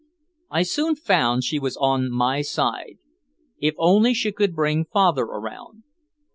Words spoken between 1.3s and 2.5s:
she was on my